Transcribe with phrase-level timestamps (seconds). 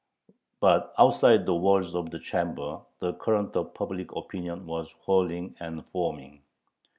[0.59, 5.85] But outside the walls of the Chamber the current of public opinion was whirling and
[5.93, 6.41] foaming.